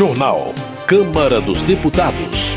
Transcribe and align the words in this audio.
Jornal. 0.00 0.54
Câmara 0.86 1.42
dos 1.42 1.62
Deputados. 1.62 2.56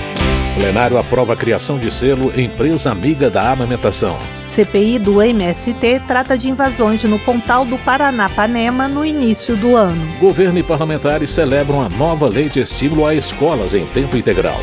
Plenário 0.56 0.98
aprova 0.98 1.34
a 1.34 1.36
criação 1.36 1.78
de 1.78 1.92
selo 1.92 2.32
Empresa 2.40 2.90
Amiga 2.90 3.30
da 3.30 3.52
Amamentação. 3.52 4.18
CPI 4.50 4.98
do 4.98 5.22
MST 5.22 6.04
trata 6.08 6.38
de 6.38 6.48
invasões 6.48 7.04
no 7.04 7.20
Pontal 7.20 7.66
do 7.66 7.78
Paranapanema 7.78 8.88
no 8.88 9.04
início 9.04 9.58
do 9.58 9.76
ano. 9.76 10.02
Governo 10.22 10.58
e 10.58 10.64
parlamentares 10.64 11.32
celebram 11.32 11.82
a 11.82 11.90
nova 11.90 12.30
lei 12.30 12.48
de 12.48 12.62
estímulo 12.62 13.06
a 13.06 13.14
escolas 13.14 13.74
em 13.74 13.86
tempo 13.88 14.16
integral. 14.16 14.62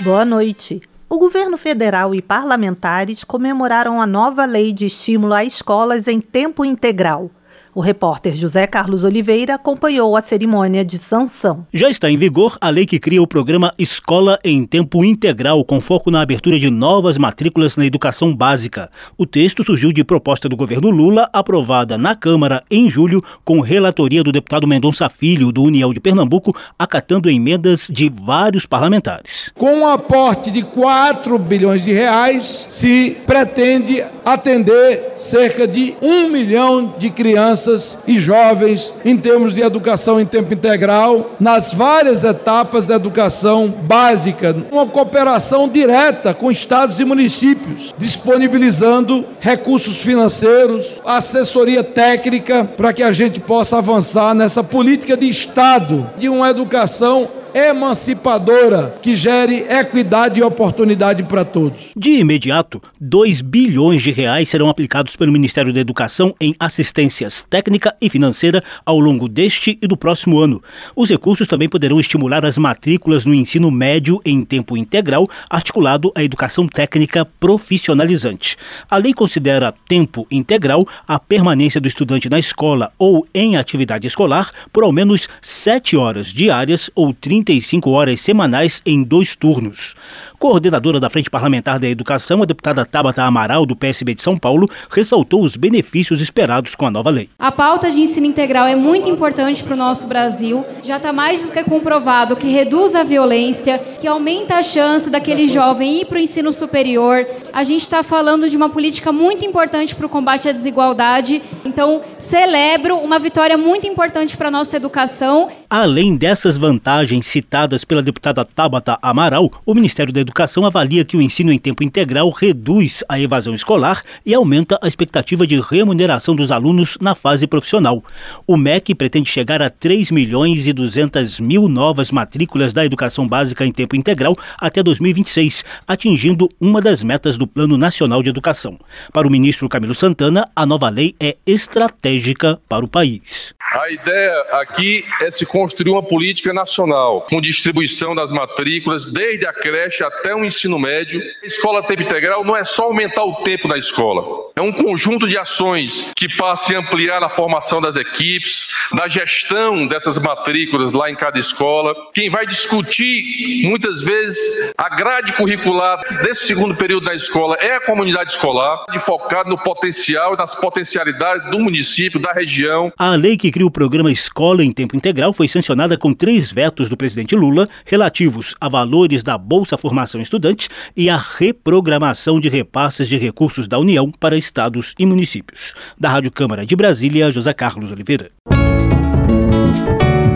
Boa 0.00 0.24
noite. 0.24 0.80
O 1.06 1.18
governo 1.18 1.58
federal 1.58 2.14
e 2.14 2.22
parlamentares 2.22 3.24
comemoraram 3.24 4.00
a 4.00 4.06
nova 4.06 4.46
lei 4.46 4.72
de 4.72 4.86
estímulo 4.86 5.34
a 5.34 5.44
escolas 5.44 6.08
em 6.08 6.18
tempo 6.18 6.64
integral. 6.64 7.30
O 7.76 7.80
repórter 7.80 8.36
José 8.36 8.68
Carlos 8.68 9.02
Oliveira 9.02 9.56
acompanhou 9.56 10.16
a 10.16 10.22
cerimônia 10.22 10.84
de 10.84 10.96
sanção. 10.96 11.66
Já 11.74 11.90
está 11.90 12.08
em 12.08 12.16
vigor 12.16 12.56
a 12.60 12.70
lei 12.70 12.86
que 12.86 13.00
cria 13.00 13.20
o 13.20 13.26
programa 13.26 13.72
Escola 13.76 14.38
em 14.44 14.64
Tempo 14.64 15.04
Integral, 15.04 15.64
com 15.64 15.80
foco 15.80 16.08
na 16.08 16.20
abertura 16.20 16.56
de 16.56 16.70
novas 16.70 17.18
matrículas 17.18 17.76
na 17.76 17.84
educação 17.84 18.32
básica. 18.32 18.88
O 19.18 19.26
texto 19.26 19.64
surgiu 19.64 19.92
de 19.92 20.04
proposta 20.04 20.48
do 20.48 20.56
governo 20.56 20.88
Lula, 20.88 21.28
aprovada 21.32 21.98
na 21.98 22.14
Câmara 22.14 22.62
em 22.70 22.88
julho, 22.88 23.20
com 23.44 23.58
relatoria 23.58 24.22
do 24.22 24.30
deputado 24.30 24.68
Mendonça 24.68 25.08
Filho, 25.08 25.50
do 25.50 25.64
União 25.64 25.92
de 25.92 25.98
Pernambuco, 25.98 26.56
acatando 26.78 27.28
emendas 27.28 27.88
de 27.90 28.08
vários 28.08 28.66
parlamentares. 28.66 29.50
Com 29.56 29.80
um 29.80 29.86
aporte 29.88 30.48
de 30.48 30.62
4 30.62 31.36
bilhões 31.40 31.82
de 31.82 31.92
reais, 31.92 32.68
se 32.70 33.16
pretende 33.26 34.04
atender 34.24 35.14
cerca 35.16 35.66
de 35.66 35.96
um 36.00 36.30
milhão 36.30 36.94
de 36.96 37.10
crianças 37.10 37.63
crianças 37.64 37.98
e 38.06 38.20
jovens 38.20 38.92
em 39.04 39.16
termos 39.16 39.54
de 39.54 39.62
educação 39.62 40.20
em 40.20 40.26
tempo 40.26 40.52
integral, 40.52 41.32
nas 41.40 41.72
várias 41.72 42.22
etapas 42.22 42.86
da 42.86 42.96
educação 42.96 43.68
básica, 43.68 44.54
uma 44.70 44.86
cooperação 44.86 45.68
direta 45.68 46.34
com 46.34 46.50
estados 46.50 47.00
e 47.00 47.04
municípios, 47.04 47.94
disponibilizando 47.96 49.24
recursos 49.40 49.96
financeiros, 49.96 50.86
assessoria 51.04 51.82
técnica 51.82 52.64
para 52.64 52.92
que 52.92 53.02
a 53.02 53.12
gente 53.12 53.40
possa 53.40 53.78
avançar 53.78 54.34
nessa 54.34 54.62
política 54.62 55.16
de 55.16 55.28
Estado 55.28 56.10
de 56.18 56.28
uma 56.28 56.50
educação 56.50 57.28
emancipadora 57.54 58.96
que 59.00 59.14
gere 59.14 59.64
equidade 59.70 60.40
e 60.40 60.42
oportunidade 60.42 61.22
para 61.22 61.44
todos. 61.44 61.92
De 61.96 62.18
imediato, 62.18 62.82
2 63.00 63.40
bilhões 63.42 64.02
de 64.02 64.10
reais 64.10 64.48
serão 64.48 64.68
aplicados 64.68 65.14
pelo 65.14 65.30
Ministério 65.30 65.72
da 65.72 65.80
Educação 65.80 66.34
em 66.40 66.56
assistências 66.58 67.44
técnica 67.48 67.94
e 68.00 68.10
financeira 68.10 68.60
ao 68.84 68.98
longo 68.98 69.28
deste 69.28 69.78
e 69.80 69.86
do 69.86 69.96
próximo 69.96 70.40
ano. 70.40 70.60
Os 70.96 71.08
recursos 71.08 71.46
também 71.46 71.68
poderão 71.68 72.00
estimular 72.00 72.44
as 72.44 72.58
matrículas 72.58 73.24
no 73.24 73.32
ensino 73.32 73.70
médio 73.70 74.20
em 74.24 74.44
tempo 74.44 74.76
integral, 74.76 75.30
articulado 75.48 76.10
à 76.16 76.24
educação 76.24 76.66
técnica 76.66 77.24
profissionalizante. 77.24 78.56
A 78.90 78.96
lei 78.96 79.14
considera 79.14 79.72
tempo 79.86 80.26
integral 80.28 80.86
a 81.06 81.20
permanência 81.20 81.80
do 81.80 81.86
estudante 81.86 82.28
na 82.28 82.38
escola 82.38 82.90
ou 82.98 83.24
em 83.32 83.56
atividade 83.56 84.08
escolar 84.08 84.50
por 84.72 84.82
ao 84.82 84.90
menos 84.90 85.28
7 85.40 85.96
horas 85.96 86.32
diárias 86.32 86.90
ou 86.96 87.14
30 87.14 87.43
35 87.44 87.90
horas 87.90 88.20
semanais 88.20 88.80
em 88.86 89.02
dois 89.02 89.36
turnos. 89.36 89.94
Coordenadora 90.38 90.98
da 90.98 91.08
Frente 91.08 91.30
Parlamentar 91.30 91.78
da 91.78 91.88
Educação, 91.88 92.42
a 92.42 92.44
deputada 92.44 92.84
Tabata 92.84 93.22
Amaral, 93.22 93.64
do 93.64 93.76
PSB 93.76 94.14
de 94.14 94.22
São 94.22 94.36
Paulo, 94.36 94.68
ressaltou 94.90 95.42
os 95.42 95.56
benefícios 95.56 96.20
esperados 96.20 96.74
com 96.74 96.86
a 96.86 96.90
nova 96.90 97.10
lei. 97.10 97.28
A 97.38 97.52
pauta 97.52 97.90
de 97.90 98.00
ensino 98.00 98.26
integral 98.26 98.66
é 98.66 98.74
muito 98.74 99.08
importante 99.08 99.62
para 99.62 99.74
o 99.74 99.76
nosso 99.76 100.06
Brasil. 100.06 100.64
Já 100.82 100.96
está 100.96 101.12
mais 101.12 101.42
do 101.42 101.52
que 101.52 101.62
comprovado 101.64 102.36
que 102.36 102.48
reduz 102.48 102.94
a 102.94 103.02
violência, 103.02 103.78
que 103.78 104.06
aumenta 104.06 104.56
a 104.56 104.62
chance 104.62 105.08
daquele 105.08 105.48
jovem 105.48 106.00
ir 106.00 106.06
para 106.06 106.16
o 106.16 106.20
ensino 106.20 106.52
superior. 106.52 107.26
A 107.52 107.62
gente 107.62 107.82
está 107.82 108.02
falando 108.02 108.50
de 108.50 108.56
uma 108.56 108.68
política 108.68 109.12
muito 109.12 109.44
importante 109.44 109.94
para 109.94 110.06
o 110.06 110.10
combate 110.10 110.48
à 110.48 110.52
desigualdade. 110.52 111.42
Então, 111.64 112.02
celebro 112.18 112.96
uma 112.96 113.18
vitória 113.18 113.56
muito 113.56 113.86
importante 113.86 114.36
para 114.36 114.48
a 114.48 114.50
nossa 114.50 114.76
educação. 114.76 115.48
Além 115.76 116.14
dessas 116.14 116.56
vantagens 116.56 117.26
citadas 117.26 117.84
pela 117.84 118.00
deputada 118.00 118.44
Tabata 118.44 118.96
Amaral, 119.02 119.50
o 119.66 119.74
Ministério 119.74 120.12
da 120.12 120.20
Educação 120.20 120.64
avalia 120.64 121.04
que 121.04 121.16
o 121.16 121.20
ensino 121.20 121.50
em 121.50 121.58
tempo 121.58 121.82
integral 121.82 122.30
reduz 122.30 123.02
a 123.08 123.18
evasão 123.18 123.52
escolar 123.56 124.00
e 124.24 124.32
aumenta 124.32 124.78
a 124.80 124.86
expectativa 124.86 125.44
de 125.44 125.60
remuneração 125.60 126.36
dos 126.36 126.52
alunos 126.52 126.96
na 127.00 127.16
fase 127.16 127.48
profissional. 127.48 128.04
O 128.46 128.56
MEC 128.56 128.94
pretende 128.94 129.28
chegar 129.28 129.60
a 129.60 129.68
3 129.68 130.12
milhões 130.12 130.64
e 130.68 130.72
200 130.72 131.40
mil 131.40 131.68
novas 131.68 132.12
matrículas 132.12 132.72
da 132.72 132.86
educação 132.86 133.26
básica 133.26 133.66
em 133.66 133.72
tempo 133.72 133.96
integral 133.96 134.38
até 134.56 134.80
2026, 134.80 135.64
atingindo 135.88 136.48
uma 136.60 136.80
das 136.80 137.02
metas 137.02 137.36
do 137.36 137.48
Plano 137.48 137.76
Nacional 137.76 138.22
de 138.22 138.30
Educação. 138.30 138.78
Para 139.12 139.26
o 139.26 139.30
ministro 139.30 139.68
Camilo 139.68 139.92
Santana, 139.92 140.48
a 140.54 140.64
nova 140.64 140.88
lei 140.88 141.16
é 141.18 141.36
estratégica 141.44 142.60
para 142.68 142.84
o 142.84 142.88
país. 142.88 143.52
A 143.76 143.90
ideia 143.90 144.32
aqui 144.52 145.04
é 145.20 145.32
se 145.32 145.44
construir 145.44 145.90
uma 145.90 146.02
política 146.02 146.52
nacional 146.52 147.26
com 147.28 147.40
distribuição 147.40 148.14
das 148.14 148.30
matrículas 148.30 149.12
desde 149.12 149.48
a 149.48 149.52
creche 149.52 150.04
até 150.04 150.32
o 150.32 150.44
ensino 150.44 150.78
médio. 150.78 151.20
A 151.42 151.46
escola 151.46 151.82
tempo 151.82 152.02
integral 152.02 152.44
não 152.44 152.56
é 152.56 152.62
só 152.62 152.84
aumentar 152.84 153.24
o 153.24 153.42
tempo 153.42 153.66
na 153.66 153.76
escola, 153.76 154.22
é 154.54 154.62
um 154.62 154.72
conjunto 154.72 155.26
de 155.26 155.36
ações 155.36 156.06
que 156.14 156.28
passe 156.36 156.76
a 156.76 156.78
ampliar 156.78 157.24
a 157.24 157.28
formação 157.28 157.80
das 157.80 157.96
equipes, 157.96 158.68
da 158.96 159.08
gestão 159.08 159.88
dessas 159.88 160.18
matrículas 160.18 160.94
lá 160.94 161.10
em 161.10 161.16
cada 161.16 161.40
escola. 161.40 161.92
Quem 162.14 162.30
vai 162.30 162.46
discutir 162.46 163.64
muitas 163.64 164.02
vezes 164.02 164.72
a 164.78 164.88
grade 164.88 165.32
curricular 165.32 165.98
desse 166.22 166.46
segundo 166.46 166.76
período 166.76 167.06
da 167.06 167.14
escola 167.14 167.56
é 167.56 167.74
a 167.74 167.80
comunidade 167.80 168.30
escolar, 168.30 168.84
focar 169.00 169.48
no 169.48 169.58
potencial 169.58 170.34
e 170.34 170.36
nas 170.36 170.54
potencialidades 170.54 171.50
do 171.50 171.58
município, 171.58 172.20
da 172.20 172.32
região. 172.32 172.92
A 172.96 173.16
lei 173.16 173.36
que 173.36 173.50
cria 173.50 173.63
o 173.64 173.70
programa 173.70 174.12
Escola 174.12 174.62
em 174.62 174.70
Tempo 174.70 174.96
Integral 174.96 175.32
foi 175.32 175.48
sancionada 175.48 175.96
com 175.96 176.12
três 176.12 176.52
vetos 176.52 176.88
do 176.88 176.96
presidente 176.96 177.34
Lula 177.34 177.68
relativos 177.84 178.54
a 178.60 178.68
valores 178.68 179.22
da 179.22 179.38
Bolsa 179.38 179.78
Formação 179.78 180.20
Estudante 180.20 180.68
e 180.96 181.08
a 181.08 181.16
reprogramação 181.16 182.38
de 182.38 182.48
repasses 182.48 183.08
de 183.08 183.16
recursos 183.16 183.66
da 183.66 183.78
União 183.78 184.10
para 184.20 184.36
estados 184.36 184.94
e 184.98 185.06
municípios. 185.06 185.72
Da 185.98 186.08
Rádio 186.08 186.30
Câmara 186.30 186.66
de 186.66 186.76
Brasília, 186.76 187.30
José 187.30 187.52
Carlos 187.52 187.90
Oliveira. 187.90 188.30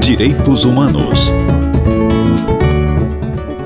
Direitos 0.00 0.64
Humanos. 0.64 1.32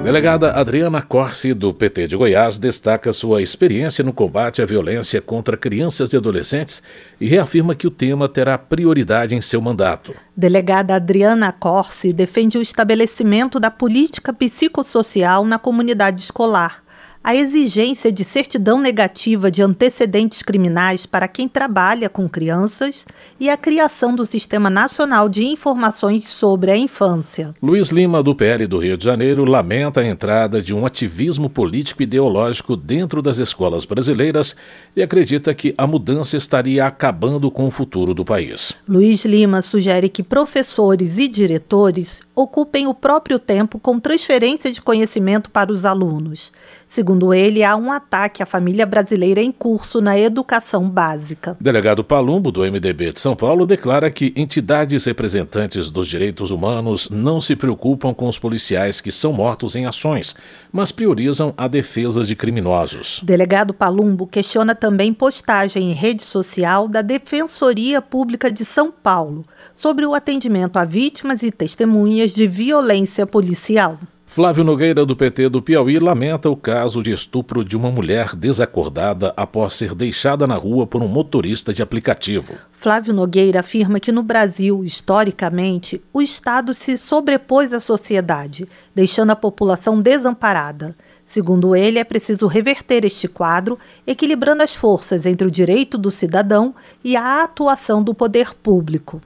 Delegada 0.02 0.50
Adriana 0.50 1.00
Corsi, 1.00 1.54
do 1.54 1.72
PT 1.72 2.08
de 2.08 2.16
Goiás, 2.16 2.58
destaca 2.58 3.12
sua 3.12 3.40
experiência 3.40 4.02
no 4.02 4.12
combate 4.12 4.60
à 4.60 4.66
violência 4.66 5.22
contra 5.22 5.56
crianças 5.56 6.12
e 6.12 6.16
adolescentes 6.16 6.82
e 7.20 7.28
reafirma 7.28 7.72
que 7.72 7.86
o 7.86 7.90
tema 7.90 8.28
terá 8.28 8.58
prioridade 8.58 9.36
em 9.36 9.40
seu 9.40 9.60
mandato. 9.60 10.12
Delegada 10.36 10.96
Adriana 10.96 11.52
Corsi 11.52 12.12
defende 12.12 12.58
o 12.58 12.62
estabelecimento 12.62 13.60
da 13.60 13.70
política 13.70 14.32
psicossocial 14.32 15.44
na 15.44 15.56
comunidade 15.56 16.20
escolar 16.20 16.82
a 17.24 17.36
exigência 17.36 18.10
de 18.10 18.24
certidão 18.24 18.80
negativa 18.80 19.50
de 19.50 19.62
antecedentes 19.62 20.42
criminais 20.42 21.06
para 21.06 21.28
quem 21.28 21.48
trabalha 21.48 22.08
com 22.08 22.28
crianças 22.28 23.06
e 23.38 23.48
a 23.48 23.56
criação 23.56 24.16
do 24.16 24.26
Sistema 24.26 24.68
Nacional 24.68 25.28
de 25.28 25.44
Informações 25.44 26.26
sobre 26.26 26.70
a 26.70 26.76
Infância. 26.76 27.54
Luiz 27.62 27.90
Lima, 27.90 28.22
do 28.22 28.34
PL 28.34 28.66
do 28.66 28.78
Rio 28.78 28.96
de 28.96 29.04
Janeiro, 29.04 29.44
lamenta 29.44 30.00
a 30.00 30.06
entrada 30.06 30.60
de 30.60 30.74
um 30.74 30.84
ativismo 30.84 31.48
político 31.48 32.02
ideológico 32.02 32.76
dentro 32.76 33.22
das 33.22 33.38
escolas 33.38 33.84
brasileiras 33.84 34.56
e 34.96 35.02
acredita 35.02 35.54
que 35.54 35.74
a 35.78 35.86
mudança 35.86 36.36
estaria 36.36 36.84
acabando 36.84 37.50
com 37.50 37.66
o 37.66 37.70
futuro 37.70 38.14
do 38.14 38.24
país. 38.24 38.74
Luiz 38.88 39.24
Lima 39.24 39.62
sugere 39.62 40.08
que 40.08 40.22
professores 40.22 41.18
e 41.18 41.28
diretores 41.28 42.20
ocupem 42.34 42.86
o 42.86 42.94
próprio 42.94 43.38
tempo 43.38 43.78
com 43.78 44.00
transferência 44.00 44.72
de 44.72 44.80
conhecimento 44.80 45.50
para 45.50 45.70
os 45.70 45.84
alunos. 45.84 46.52
Segundo 46.86 47.32
ele, 47.32 47.62
há 47.62 47.76
um 47.76 47.90
ataque 47.90 48.42
à 48.42 48.46
família 48.46 48.86
brasileira 48.86 49.40
em 49.40 49.52
curso 49.52 50.00
na 50.00 50.18
educação 50.18 50.88
básica. 50.88 51.56
Delegado 51.60 52.04
Palumbo, 52.04 52.50
do 52.50 52.60
MDB 52.60 53.12
de 53.12 53.20
São 53.20 53.36
Paulo, 53.36 53.66
declara 53.66 54.10
que 54.10 54.32
entidades 54.36 55.04
representantes 55.04 55.90
dos 55.90 56.08
direitos 56.08 56.50
humanos 56.50 57.08
não 57.10 57.40
se 57.40 57.56
preocupam 57.56 58.12
com 58.14 58.28
os 58.28 58.38
policiais 58.38 59.00
que 59.00 59.10
são 59.10 59.32
mortos 59.32 59.76
em 59.76 59.86
ações, 59.86 60.34
mas 60.72 60.92
priorizam 60.92 61.52
a 61.56 61.68
defesa 61.68 62.24
de 62.24 62.36
criminosos. 62.36 63.20
Delegado 63.22 63.74
Palumbo 63.74 64.26
questiona 64.26 64.74
também 64.74 65.12
postagem 65.12 65.90
em 65.90 65.94
rede 65.94 66.22
social 66.22 66.88
da 66.88 67.02
Defensoria 67.02 68.00
Pública 68.00 68.50
de 68.50 68.64
São 68.64 68.90
Paulo 68.90 69.44
sobre 69.74 70.04
o 70.06 70.14
atendimento 70.14 70.78
a 70.78 70.84
vítimas 70.84 71.42
e 71.42 71.50
testemunhas 71.50 72.21
de 72.30 72.46
violência 72.46 73.26
policial. 73.26 73.98
Flávio 74.34 74.64
Nogueira, 74.64 75.04
do 75.04 75.14
PT 75.14 75.50
do 75.50 75.60
Piauí, 75.60 75.98
lamenta 75.98 76.48
o 76.48 76.56
caso 76.56 77.02
de 77.02 77.10
estupro 77.10 77.62
de 77.62 77.76
uma 77.76 77.90
mulher 77.90 78.34
desacordada 78.34 79.34
após 79.36 79.74
ser 79.74 79.94
deixada 79.94 80.46
na 80.46 80.54
rua 80.56 80.86
por 80.86 81.02
um 81.02 81.06
motorista 81.06 81.70
de 81.70 81.82
aplicativo. 81.82 82.54
Flávio 82.72 83.12
Nogueira 83.12 83.60
afirma 83.60 84.00
que 84.00 84.10
no 84.10 84.22
Brasil, 84.22 84.82
historicamente, 84.82 86.02
o 86.14 86.22
Estado 86.22 86.72
se 86.72 86.96
sobrepôs 86.96 87.74
à 87.74 87.80
sociedade, 87.80 88.66
deixando 88.94 89.32
a 89.32 89.36
população 89.36 90.00
desamparada. 90.00 90.96
Segundo 91.26 91.76
ele, 91.76 91.98
é 91.98 92.04
preciso 92.04 92.46
reverter 92.46 93.04
este 93.04 93.28
quadro, 93.28 93.78
equilibrando 94.06 94.62
as 94.62 94.74
forças 94.74 95.26
entre 95.26 95.46
o 95.46 95.50
direito 95.50 95.98
do 95.98 96.10
cidadão 96.10 96.74
e 97.04 97.16
a 97.16 97.42
atuação 97.44 98.02
do 98.02 98.14
poder 98.14 98.54
público. 98.54 99.20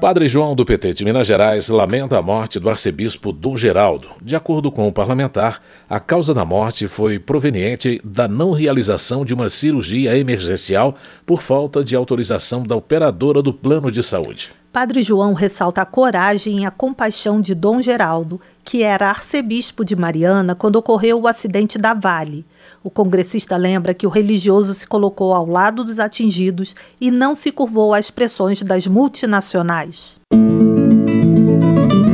Padre 0.00 0.28
João 0.28 0.54
do 0.54 0.64
PT 0.64 0.94
de 0.94 1.04
Minas 1.04 1.26
Gerais 1.26 1.68
lamenta 1.68 2.16
a 2.16 2.22
morte 2.22 2.60
do 2.60 2.70
arcebispo 2.70 3.32
Dom 3.32 3.56
Geraldo. 3.56 4.10
De 4.22 4.36
acordo 4.36 4.70
com 4.70 4.86
o 4.86 4.92
parlamentar, 4.92 5.60
a 5.90 5.98
causa 5.98 6.32
da 6.32 6.44
morte 6.44 6.86
foi 6.86 7.18
proveniente 7.18 8.00
da 8.04 8.28
não 8.28 8.52
realização 8.52 9.24
de 9.24 9.34
uma 9.34 9.50
cirurgia 9.50 10.16
emergencial 10.16 10.94
por 11.26 11.42
falta 11.42 11.82
de 11.82 11.96
autorização 11.96 12.62
da 12.62 12.76
operadora 12.76 13.42
do 13.42 13.52
plano 13.52 13.90
de 13.90 14.00
saúde. 14.04 14.52
Padre 14.72 15.02
João 15.02 15.34
ressalta 15.34 15.82
a 15.82 15.84
coragem 15.84 16.60
e 16.60 16.64
a 16.64 16.70
compaixão 16.70 17.40
de 17.40 17.52
Dom 17.52 17.82
Geraldo, 17.82 18.40
que 18.68 18.82
era 18.82 19.08
arcebispo 19.08 19.82
de 19.82 19.96
Mariana 19.96 20.54
quando 20.54 20.76
ocorreu 20.76 21.18
o 21.22 21.26
acidente 21.26 21.78
da 21.78 21.94
Vale. 21.94 22.44
O 22.84 22.90
congressista 22.90 23.56
lembra 23.56 23.94
que 23.94 24.06
o 24.06 24.10
religioso 24.10 24.74
se 24.74 24.86
colocou 24.86 25.32
ao 25.32 25.46
lado 25.46 25.82
dos 25.82 25.98
atingidos 25.98 26.76
e 27.00 27.10
não 27.10 27.34
se 27.34 27.50
curvou 27.50 27.94
às 27.94 28.10
pressões 28.10 28.60
das 28.60 28.86
multinacionais. 28.86 30.20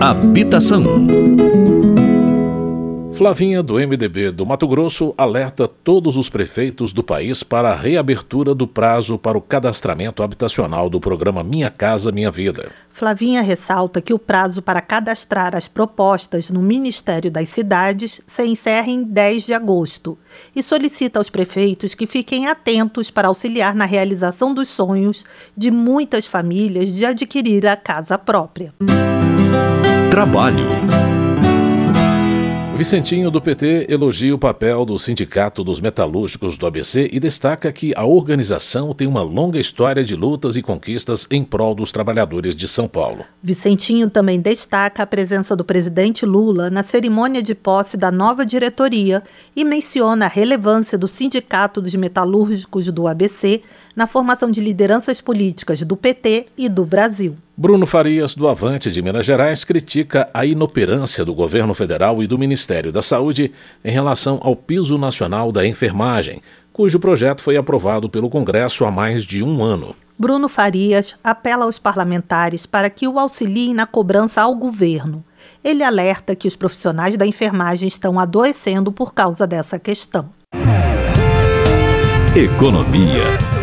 Habitação 0.01 0.85
Flavinha, 3.17 3.63
do 3.63 3.75
MDB 3.75 4.33
do 4.33 4.45
Mato 4.45 4.67
Grosso, 4.67 5.15
alerta 5.17 5.69
todos 5.69 6.17
os 6.17 6.29
prefeitos 6.29 6.93
do 6.93 7.03
país 7.03 7.45
para 7.45 7.71
a 7.71 7.75
reabertura 7.75 8.53
do 8.57 8.67
prazo 8.67 9.17
para 9.17 9.39
o 9.39 9.41
cadastramento 9.41 10.21
habitacional 10.21 10.91
do 10.91 11.01
programa 11.01 11.45
Minha 11.45 11.71
Casa 11.71 12.11
Minha 12.11 12.31
Vida. 12.33 12.73
Flavinha 12.91 13.41
ressalta 13.41 14.01
que 14.01 14.13
o 14.13 14.19
prazo 14.19 14.61
para 14.61 14.81
cadastrar 14.81 15.55
as 15.55 15.69
propostas 15.69 16.51
no 16.51 16.61
Ministério 16.61 17.31
das 17.31 17.49
Cidades 17.51 18.21
se 18.27 18.45
encerra 18.45 18.91
em 18.91 19.05
10 19.05 19.47
de 19.47 19.55
agosto 19.55 20.19
e 20.55 20.61
solicita 20.61 21.21
aos 21.21 21.31
prefeitos 21.31 21.95
que 21.95 22.09
fiquem 22.09 22.49
atentos 22.49 23.13
para 23.13 23.29
auxiliar 23.29 23.77
na 23.77 23.85
realização 23.85 24.53
dos 24.53 24.69
sonhos 24.69 25.25
de 25.57 25.71
muitas 25.71 26.27
famílias 26.27 26.93
de 26.93 27.07
adquirir 27.07 27.65
a 27.69 27.77
casa 27.77 28.19
própria. 28.19 28.75
Trabalho. 30.11 31.14
Vicentinho 32.77 33.31
do 33.31 33.41
PT 33.41 33.87
elogia 33.89 34.35
o 34.35 34.39
papel 34.39 34.85
do 34.85 34.99
Sindicato 34.99 35.63
dos 35.63 35.81
Metalúrgicos 35.81 36.59
do 36.59 36.67
ABC 36.67 37.09
e 37.13 37.21
destaca 37.21 37.71
que 37.73 37.95
a 37.95 38.05
organização 38.05 38.93
tem 38.93 39.07
uma 39.07 39.23
longa 39.23 39.61
história 39.61 40.03
de 40.03 40.17
lutas 40.17 40.57
e 40.57 40.63
conquistas 40.63 41.25
em 41.31 41.45
prol 41.45 41.73
dos 41.73 41.93
trabalhadores 41.93 42.57
de 42.57 42.67
São 42.67 42.89
Paulo. 42.89 43.25
Vicentinho 43.41 44.11
também 44.11 44.41
destaca 44.41 45.05
a 45.05 45.07
presença 45.07 45.55
do 45.55 45.65
presidente 45.65 46.27
Lula 46.27 46.69
na 46.69 46.83
cerimônia 46.83 47.41
de 47.41 47.55
posse 47.55 47.97
da 47.97 48.11
nova 48.11 48.45
diretoria 48.45 49.23
e 49.55 49.63
menciona 49.63 50.25
a 50.25 50.29
relevância 50.29 50.99
do 50.99 51.07
Sindicato 51.07 51.81
dos 51.81 51.95
Metalúrgicos 51.95 52.91
do 52.91 53.07
ABC 53.07 53.63
na 53.95 54.07
formação 54.07 54.51
de 54.51 54.61
lideranças 54.61 55.21
políticas 55.21 55.83
do 55.83 55.97
PT 55.97 56.47
e 56.57 56.69
do 56.69 56.85
Brasil. 56.85 57.37
Bruno 57.57 57.87
Farias, 57.87 58.35
do 58.35 58.49
Avante 58.49 58.91
de 58.91 59.01
Minas 59.01 59.25
Gerais, 59.25 59.65
critica 59.65 60.29
a 60.35 60.45
inoperância 60.45 61.25
do 61.25 61.35
governo 61.35 61.73
federal 61.73 62.23
e 62.23 62.27
do 62.27 62.39
Ministério 62.39 62.91
da 62.91 63.03
Saúde 63.03 63.53
em 63.85 63.91
relação 63.91 64.41
ao 64.43 64.57
piso 64.57 64.99
nacional 64.99 65.53
da 65.53 65.67
enfermagem, 65.67 66.41
cujo 66.73 66.99
projeto 66.99 67.43
foi 67.43 67.57
aprovado 67.57 68.09
pelo 68.09 68.29
Congresso 68.29 68.85
há 68.85 68.91
mais 68.91 69.25
de 69.25 69.43
um 69.43 69.63
ano. 69.63 69.95
Bruno 70.19 70.49
Farias 70.49 71.17
apela 71.23 71.65
aos 71.65 71.79
parlamentares 71.79 72.67
para 72.67 72.89
que 72.89 73.07
o 73.07 73.19
auxiliem 73.19 73.75
na 73.75 73.87
cobrança 73.87 74.43
ao 74.43 74.55
governo. 74.55 75.25
Ele 75.63 75.83
alerta 75.83 76.37
que 76.37 76.49
os 76.49 76.57
profissionais 76.57 77.17
da 77.17 77.27
enfermagem 77.27 77.89
estão 77.89 78.19
adoecendo 78.19 78.93
por 78.93 79.13
causa 79.13 79.47
dessa 79.47 79.79
questão. 79.79 80.31
Economia. 82.37 83.54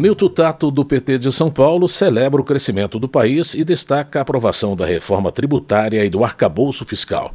Milton 0.00 0.30
Tato, 0.30 0.70
do 0.70 0.82
PT 0.82 1.18
de 1.18 1.30
São 1.30 1.50
Paulo, 1.50 1.86
celebra 1.86 2.40
o 2.40 2.44
crescimento 2.44 2.98
do 2.98 3.06
país 3.06 3.52
e 3.52 3.62
destaca 3.62 4.18
a 4.18 4.22
aprovação 4.22 4.74
da 4.74 4.86
reforma 4.86 5.30
tributária 5.30 6.02
e 6.02 6.08
do 6.08 6.24
arcabouço 6.24 6.86
fiscal. 6.86 7.34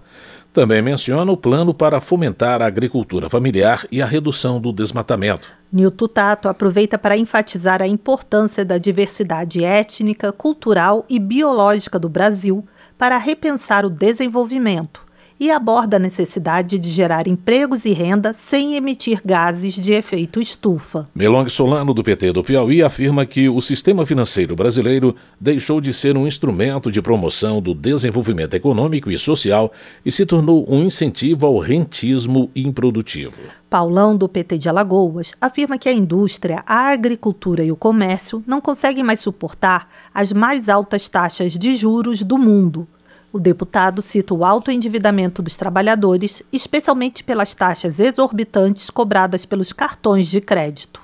Também 0.51 0.81
menciona 0.81 1.31
o 1.31 1.37
plano 1.37 1.75
para 1.75 2.01
fomentar 2.01 2.63
a 2.63 2.65
agricultura 2.65 3.29
familiar 3.29 3.85
e 3.91 4.01
a 4.01 4.05
redução 4.07 4.59
do 4.59 4.73
desmatamento. 4.73 5.47
Nilton 5.71 6.07
Tato 6.07 6.49
aproveita 6.49 6.97
para 6.97 7.15
enfatizar 7.15 7.83
a 7.83 7.87
importância 7.87 8.65
da 8.65 8.79
diversidade 8.79 9.63
étnica, 9.63 10.31
cultural 10.31 11.05
e 11.07 11.19
biológica 11.19 11.99
do 11.99 12.09
Brasil 12.09 12.65
para 12.97 13.19
repensar 13.19 13.85
o 13.85 13.91
desenvolvimento 13.91 15.04
e 15.39 15.51
aborda 15.51 15.97
a 15.97 15.99
necessidade 15.99 16.79
de 16.79 16.89
gerar 16.89 17.27
empregos 17.27 17.85
e 17.85 17.91
renda 17.91 18.33
sem 18.33 18.75
emitir 18.75 19.21
gases 19.23 19.73
de 19.73 19.93
efeito 19.93 20.39
estufa. 20.39 21.09
Melong 21.13 21.49
Solano, 21.49 21.93
do 21.93 22.03
PT 22.03 22.31
do 22.31 22.43
Piauí, 22.43 22.81
afirma 22.81 23.25
que 23.25 23.49
o 23.49 23.61
sistema 23.61 24.05
financeiro 24.05 24.55
brasileiro 24.55 25.15
deixou 25.39 25.81
de 25.81 25.93
ser 25.93 26.17
um 26.17 26.27
instrumento 26.27 26.91
de 26.91 27.01
promoção 27.01 27.61
do 27.61 27.73
desenvolvimento 27.73 28.53
econômico 28.53 29.11
e 29.11 29.17
social 29.17 29.71
e 30.05 30.11
se 30.11 30.25
tornou 30.25 30.65
um 30.71 30.85
incentivo 30.85 31.45
ao 31.45 31.57
rentismo 31.57 32.49
improdutivo. 32.55 33.41
Paulão, 33.69 34.15
do 34.15 34.29
PT 34.29 34.57
de 34.57 34.69
Alagoas, 34.69 35.33
afirma 35.41 35.77
que 35.77 35.89
a 35.89 35.93
indústria, 35.93 36.63
a 36.65 36.91
agricultura 36.91 37.63
e 37.63 37.71
o 37.71 37.75
comércio 37.75 38.43
não 38.47 38.61
conseguem 38.61 39.03
mais 39.03 39.19
suportar 39.19 39.89
as 40.13 40.31
mais 40.31 40.69
altas 40.69 41.09
taxas 41.09 41.53
de 41.53 41.75
juros 41.75 42.23
do 42.23 42.37
mundo 42.37 42.87
o 43.35 43.39
deputado 43.39 44.01
cita 44.01 44.33
o 44.33 44.45
alto 44.45 44.71
endividamento 44.71 45.41
dos 45.41 45.57
trabalhadores, 45.57 46.41
especialmente 46.53 47.21
pelas 47.21 47.53
taxas 47.53 47.99
exorbitantes 47.99 48.89
cobradas 48.89 49.45
pelos 49.45 49.73
cartões 49.73 50.27
de 50.27 50.39
crédito. 50.39 51.01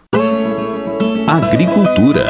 Agricultura. 1.27 2.25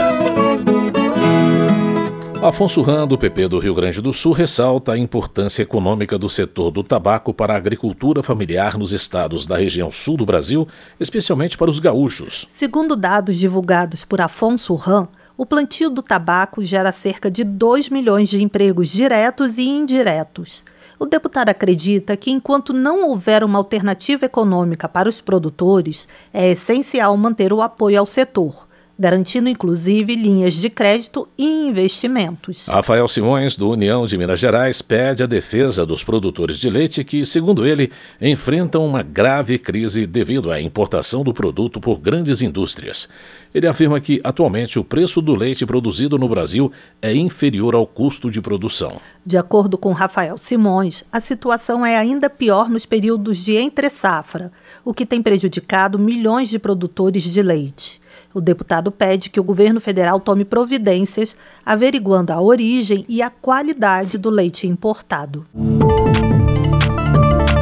Afonso 2.41 2.81
Ram, 2.81 3.07
do 3.07 3.15
PP 3.15 3.47
do 3.47 3.59
Rio 3.59 3.75
Grande 3.75 4.01
do 4.01 4.11
Sul, 4.11 4.31
ressalta 4.31 4.93
a 4.93 4.97
importância 4.97 5.61
econômica 5.61 6.17
do 6.17 6.27
setor 6.27 6.71
do 6.71 6.83
tabaco 6.83 7.31
para 7.31 7.53
a 7.53 7.57
agricultura 7.57 8.23
familiar 8.23 8.79
nos 8.79 8.91
estados 8.91 9.45
da 9.45 9.55
região 9.55 9.91
sul 9.91 10.17
do 10.17 10.25
Brasil, 10.25 10.67
especialmente 10.99 11.55
para 11.55 11.69
os 11.69 11.77
gaúchos. 11.77 12.47
Segundo 12.49 12.95
dados 12.95 13.37
divulgados 13.37 14.03
por 14.03 14.19
Afonso 14.19 14.73
Ram, 14.73 15.07
o 15.37 15.45
plantio 15.45 15.89
do 15.89 16.01
tabaco 16.01 16.63
gera 16.63 16.91
cerca 16.91 17.29
de 17.29 17.43
2 17.43 17.89
milhões 17.89 18.29
de 18.29 18.43
empregos 18.43 18.87
diretos 18.89 19.57
e 19.57 19.67
indiretos. 19.67 20.63
O 20.99 21.05
deputado 21.05 21.49
acredita 21.49 22.15
que, 22.15 22.29
enquanto 22.29 22.73
não 22.73 23.09
houver 23.09 23.43
uma 23.43 23.57
alternativa 23.57 24.25
econômica 24.25 24.87
para 24.87 25.09
os 25.09 25.19
produtores, 25.19 26.07
é 26.33 26.51
essencial 26.51 27.15
manter 27.17 27.51
o 27.51 27.61
apoio 27.61 27.99
ao 27.99 28.05
setor 28.05 28.70
garantindo 29.01 29.49
inclusive 29.49 30.15
linhas 30.15 30.53
de 30.53 30.69
crédito 30.69 31.27
e 31.35 31.65
investimentos. 31.65 32.67
Rafael 32.67 33.07
Simões, 33.07 33.57
do 33.57 33.71
União 33.71 34.05
de 34.05 34.15
Minas 34.15 34.39
Gerais, 34.39 34.79
pede 34.79 35.23
a 35.23 35.25
defesa 35.25 35.83
dos 35.87 36.03
produtores 36.03 36.59
de 36.59 36.69
leite 36.69 37.03
que, 37.03 37.25
segundo 37.25 37.65
ele, 37.65 37.91
enfrentam 38.21 38.85
uma 38.85 39.01
grave 39.01 39.57
crise 39.57 40.05
devido 40.05 40.51
à 40.51 40.61
importação 40.61 41.23
do 41.23 41.33
produto 41.33 41.81
por 41.81 41.97
grandes 41.97 42.43
indústrias. 42.43 43.09
Ele 43.55 43.65
afirma 43.65 43.99
que, 43.99 44.21
atualmente, 44.23 44.77
o 44.77 44.83
preço 44.83 45.19
do 45.19 45.33
leite 45.33 45.65
produzido 45.65 46.19
no 46.19 46.29
Brasil 46.29 46.71
é 47.01 47.11
inferior 47.11 47.73
ao 47.73 47.87
custo 47.87 48.29
de 48.29 48.39
produção. 48.39 49.01
De 49.25 49.35
acordo 49.35 49.79
com 49.79 49.93
Rafael 49.93 50.37
Simões, 50.37 51.03
a 51.11 51.19
situação 51.19 51.83
é 51.83 51.97
ainda 51.97 52.29
pior 52.29 52.69
nos 52.69 52.85
períodos 52.85 53.43
de 53.43 53.57
entre-safra, 53.57 54.51
o 54.85 54.93
que 54.93 55.07
tem 55.07 55.23
prejudicado 55.23 55.97
milhões 55.97 56.49
de 56.49 56.59
produtores 56.59 57.23
de 57.23 57.41
leite. 57.41 57.99
O 58.33 58.41
deputado 58.41 58.91
pede 58.91 59.29
que 59.29 59.39
o 59.39 59.43
governo 59.43 59.79
federal 59.79 60.19
tome 60.19 60.45
providências 60.45 61.35
averiguando 61.65 62.31
a 62.31 62.41
origem 62.41 63.05
e 63.07 63.21
a 63.21 63.29
qualidade 63.29 64.17
do 64.17 64.29
leite 64.29 64.67
importado. 64.67 65.45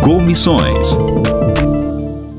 Comissões. 0.03 0.87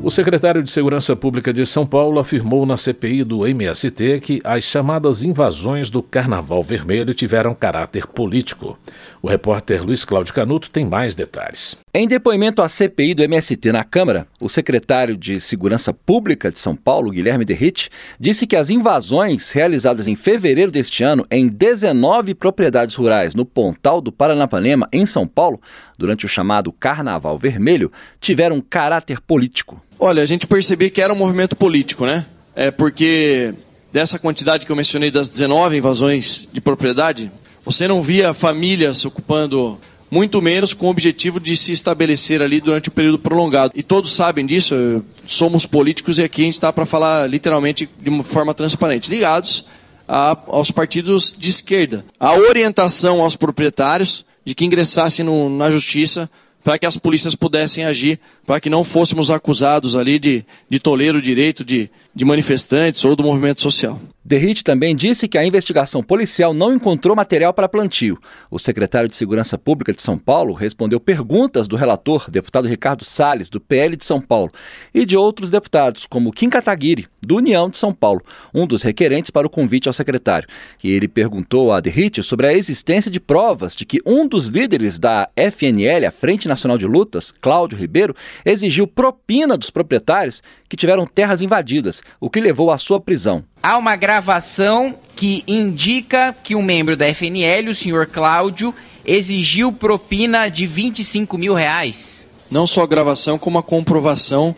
O 0.03 0.11
secretário 0.11 0.63
de 0.63 0.71
Segurança 0.71 1.15
Pública 1.15 1.53
de 1.53 1.67
São 1.67 1.87
Paulo 1.87 2.19
afirmou 2.19 2.65
na 2.65 2.79
CPI 2.79 3.23
do 3.23 3.47
MST 3.47 4.21
que 4.21 4.41
as 4.43 4.65
chamadas 4.65 5.23
invasões 5.23 5.91
do 5.91 6.03
Carnaval 6.03 6.63
Vermelho 6.63 7.13
tiveram 7.13 7.55
caráter 7.55 8.07
político. 8.07 8.79
O 9.21 9.29
repórter 9.29 9.85
Luiz 9.85 10.03
Cláudio 10.03 10.33
Canuto 10.33 10.71
tem 10.71 10.87
mais 10.87 11.15
detalhes. 11.15 11.77
Em 11.93 12.07
depoimento 12.07 12.63
à 12.63 12.69
CPI 12.69 13.15
do 13.15 13.25
MST 13.25 13.73
na 13.73 13.83
Câmara, 13.83 14.25
o 14.41 14.49
secretário 14.49 15.17
de 15.17 15.41
Segurança 15.41 15.93
Pública 15.93 16.49
de 16.49 16.61
São 16.61 16.77
Paulo, 16.77 17.11
Guilherme 17.11 17.45
Derrite, 17.45 17.91
disse 18.19 18.47
que 18.47 18.55
as 18.55 18.71
invasões 18.71 19.51
realizadas 19.51 20.07
em 20.07 20.15
fevereiro 20.15 20.71
deste 20.71 21.03
ano 21.03 21.27
em 21.29 21.49
19 21.49 22.33
propriedades 22.37 22.95
rurais 22.95 23.35
no 23.35 23.45
Pontal 23.45 24.01
do 24.01 24.13
Paranapanema, 24.13 24.89
em 24.93 25.05
São 25.05 25.27
Paulo, 25.27 25.61
durante 25.99 26.25
o 26.25 26.29
chamado 26.29 26.71
Carnaval 26.71 27.37
Vermelho, 27.37 27.91
tiveram 28.21 28.61
caráter 28.61 29.21
político. 29.21 29.83
Olha, 29.99 30.23
a 30.23 30.27
gente 30.27 30.47
percebeu 30.47 30.93
que 30.93 31.03
era 31.03 31.13
um 31.13 31.17
movimento 31.17 31.57
político, 31.57 32.07
né? 32.07 32.25
É 32.55 32.71
porque 32.71 33.53
dessa 33.93 34.17
quantidade 34.17 34.65
que 34.65 34.71
eu 34.71 34.77
mencionei 34.77 35.11
das 35.11 35.29
19 35.29 35.79
invasões 35.79 36.49
de 36.53 36.61
propriedade, 36.61 37.33
você 37.65 37.89
não 37.89 38.01
via 38.01 38.33
famílias 38.33 39.05
ocupando 39.05 39.77
muito 40.11 40.43
menos 40.43 40.75
com 40.75 40.87
o 40.87 40.91
objetivo 40.91 41.39
de 41.39 41.57
se 41.57 41.73
estabelecer 41.73 42.43
ali 42.43 42.61
durante 42.61 42.91
um 42.91 42.93
período 42.93 43.19
prolongado. 43.19 43.73
E 43.77 43.83
todos 43.83 44.13
sabem 44.13 44.45
disso, 44.45 45.05
somos 45.25 45.65
políticos 45.67 46.19
e 46.19 46.25
aqui 46.25 46.43
a 46.43 46.45
gente 46.47 46.55
está 46.55 46.73
para 46.73 46.85
falar 46.85 47.29
literalmente 47.29 47.89
de 48.01 48.11
uma 48.11 48.25
forma 48.25 48.53
transparente, 48.53 49.11
ligados 49.11 49.65
a, 50.09 50.37
aos 50.49 50.71
partidos 50.71 51.37
de 51.39 51.51
esquerda. 51.51 52.05
A 52.19 52.35
orientação 52.35 53.21
aos 53.21 53.37
proprietários 53.37 54.25
de 54.45 54.55
que 54.55 54.65
ingressassem 54.65 55.25
no, 55.25 55.49
na 55.49 55.71
justiça 55.71 56.29
para 56.65 56.79
que 56.79 56.87
as 56.87 56.97
polícias 56.97 57.35
pudessem 57.35 57.85
agir, 57.85 58.21
para 58.51 58.59
que 58.59 58.69
não 58.69 58.83
fôssemos 58.83 59.31
acusados 59.31 59.95
ali 59.95 60.19
de, 60.19 60.45
de 60.69 60.81
toler 60.81 61.15
o 61.15 61.23
direito 61.23 61.65
de, 61.65 61.89
de 62.13 62.25
manifestantes 62.25 63.05
ou 63.05 63.15
do 63.15 63.23
movimento 63.23 63.61
social. 63.61 64.01
Derrite 64.23 64.63
também 64.63 64.95
disse 64.95 65.27
que 65.27 65.39
a 65.39 65.45
investigação 65.45 66.03
policial 66.03 66.53
não 66.53 66.75
encontrou 66.75 67.17
material 67.17 67.55
para 67.55 67.69
plantio. 67.69 68.19
O 68.51 68.59
secretário 68.59 69.09
de 69.09 69.17
Segurança 69.17 69.57
Pública 69.57 69.93
de 69.93 70.03
São 70.03 70.19
Paulo 70.19 70.53
respondeu 70.53 71.01
perguntas 71.01 71.67
do 71.67 71.75
relator, 71.75 72.31
deputado 72.31 72.69
Ricardo 72.69 73.05
Salles, 73.05 73.49
do 73.49 73.59
PL 73.59 73.97
de 73.97 74.05
São 74.05 74.21
Paulo, 74.21 74.53
e 74.93 75.07
de 75.07 75.17
outros 75.17 75.51
deputados, 75.51 76.07
como 76.07 76.33
Kim 76.33 76.51
Kataguiri, 76.51 77.09
do 77.23 77.37
União 77.37 77.71
de 77.71 77.79
São 77.79 77.95
Paulo, 77.95 78.23
um 78.55 78.67
dos 78.67 78.83
requerentes 78.83 79.31
para 79.31 79.47
o 79.47 79.51
convite 79.51 79.89
ao 79.89 79.95
secretário. 79.95 80.49
E 80.85 80.91
ele 80.91 81.09
perguntou 81.09 81.73
a 81.73 81.81
Derrite 81.81 82.23
sobre 82.23 82.47
a 82.47 82.55
existência 82.55 83.11
de 83.11 83.19
provas 83.19 83.75
de 83.75 83.87
que 83.87 84.01
um 84.05 84.29
dos 84.29 84.47
líderes 84.49 84.99
da 84.99 85.29
FNL, 85.35 86.07
a 86.07 86.11
Frente 86.11 86.47
Nacional 86.47 86.77
de 86.77 86.87
Lutas, 86.87 87.33
Cláudio 87.33 87.79
Ribeiro, 87.79 88.15
exigiu 88.45 88.87
propina 88.87 89.57
dos 89.57 89.71
proprietários 89.71 90.43
que 90.69 90.77
tiveram 90.77 91.07
terras 91.07 91.43
invadidas, 91.43 92.03
o 92.21 92.31
que 92.31 92.41
levou 92.41 92.71
à 92.71 92.79
sua 92.79 93.01
prisão. 93.01 93.45
Há 93.63 93.77
uma 93.77 93.97
gravação 93.97 94.95
que 95.17 95.45
indica 95.47 96.35
que 96.43 96.55
um 96.55 96.63
membro 96.63 96.97
da 96.97 97.07
FNL, 97.13 97.71
o 97.71 97.75
senhor 97.75 98.07
Cláudio, 98.07 98.75
exigiu 99.05 99.73
propina 99.73 100.49
de 100.49 100.67
25 100.67 101.37
mil 101.37 101.55
reais. 101.55 102.27
Não 102.51 102.67
só 102.67 102.83
a 102.83 102.87
gravação, 102.87 103.39
como 103.39 103.59
a 103.59 103.63
comprovação, 103.63 104.55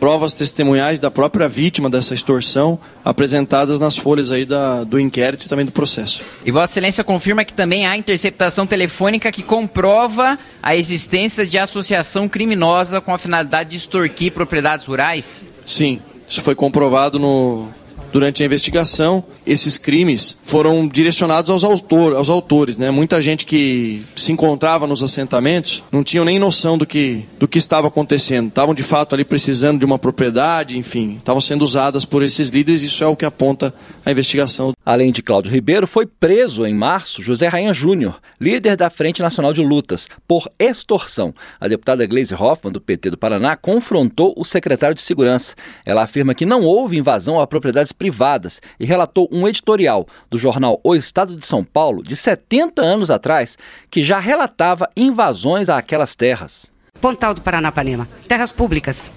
provas 0.00 0.32
testemunhais 0.32 0.98
da 0.98 1.10
própria 1.10 1.46
vítima 1.46 1.90
dessa 1.90 2.14
extorsão, 2.14 2.78
apresentadas 3.04 3.78
nas 3.78 3.96
folhas 3.96 4.32
aí 4.32 4.46
da, 4.46 4.82
do 4.82 4.98
inquérito 4.98 5.44
e 5.44 5.48
também 5.48 5.66
do 5.66 5.70
processo. 5.70 6.24
E 6.44 6.50
Vossa 6.50 6.72
Excelência 6.72 7.04
confirma 7.04 7.44
que 7.44 7.52
também 7.52 7.86
há 7.86 7.96
interceptação 7.96 8.66
telefônica 8.66 9.30
que 9.30 9.42
comprova 9.42 10.38
a 10.62 10.74
existência 10.74 11.44
de 11.46 11.58
associação 11.58 12.26
criminosa 12.28 13.00
com 13.00 13.12
a 13.12 13.18
finalidade 13.18 13.70
de 13.70 13.76
extorquir 13.76 14.32
propriedades 14.32 14.86
rurais? 14.86 15.44
Sim, 15.66 16.00
isso 16.26 16.40
foi 16.40 16.54
comprovado 16.54 17.18
no, 17.18 17.68
durante 18.12 18.42
a 18.42 18.46
investigação, 18.46 19.24
esses 19.46 19.76
crimes 19.76 20.38
foram 20.42 20.86
direcionados 20.86 21.50
aos, 21.50 21.64
autor, 21.64 22.14
aos 22.14 22.28
autores. 22.28 22.76
Né? 22.76 22.90
Muita 22.90 23.20
gente 23.20 23.46
que 23.46 24.02
se 24.16 24.32
encontrava 24.32 24.86
nos 24.86 25.02
assentamentos 25.02 25.82
não 25.90 26.02
tinham 26.02 26.24
nem 26.24 26.38
noção 26.38 26.76
do 26.76 26.86
que, 26.86 27.24
do 27.38 27.48
que 27.48 27.58
estava 27.58 27.88
acontecendo. 27.88 28.48
Estavam 28.48 28.74
de 28.74 28.82
fato 28.82 29.14
ali 29.14 29.24
precisando 29.24 29.78
de 29.78 29.84
uma 29.84 29.98
propriedade, 29.98 30.76
enfim, 30.76 31.16
estavam 31.18 31.40
sendo 31.40 31.62
usadas 31.62 32.04
por 32.04 32.22
esses 32.22 32.48
líderes. 32.48 32.82
Isso 32.82 33.02
é 33.04 33.06
o 33.06 33.16
que 33.16 33.24
aponta 33.24 33.74
a 34.04 34.10
investigação. 34.10 34.72
Além 34.84 35.12
de 35.12 35.22
Cláudio 35.22 35.52
Ribeiro, 35.52 35.86
foi 35.86 36.06
preso 36.06 36.66
em 36.66 36.74
março 36.74 37.22
José 37.22 37.46
Rainha 37.46 37.72
Júnior, 37.72 38.20
líder 38.40 38.76
da 38.76 38.90
Frente 38.90 39.22
Nacional 39.22 39.52
de 39.52 39.62
Lutas, 39.62 40.08
por 40.26 40.50
extorsão. 40.58 41.34
A 41.60 41.68
deputada 41.68 42.06
Gleisi 42.06 42.34
Hoffmann, 42.34 42.72
do 42.72 42.80
PT 42.80 43.10
do 43.10 43.18
Paraná, 43.18 43.56
confrontou 43.56 44.34
o 44.36 44.44
secretário 44.44 44.94
de 44.94 45.02
Segurança. 45.02 45.54
Ela 45.84 46.02
afirma 46.02 46.34
que 46.34 46.46
não 46.46 46.62
houve 46.62 46.98
invasão 46.98 47.38
a 47.38 47.46
propriedades 47.46 47.92
privadas 48.00 48.62
e 48.80 48.86
relatou 48.86 49.28
um 49.30 49.46
editorial 49.46 50.08
do 50.30 50.38
jornal 50.38 50.80
O 50.82 50.94
Estado 50.94 51.36
de 51.36 51.46
São 51.46 51.62
Paulo, 51.62 52.02
de 52.02 52.16
70 52.16 52.82
anos 52.82 53.10
atrás, 53.10 53.58
que 53.90 54.02
já 54.02 54.18
relatava 54.18 54.88
invasões 54.96 55.68
àquelas 55.68 56.16
terras. 56.16 56.72
Pontal 56.98 57.34
do 57.34 57.42
Paranapanema, 57.42 58.08
terras 58.26 58.50
públicas, 58.50 59.12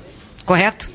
correto? 0.46 0.93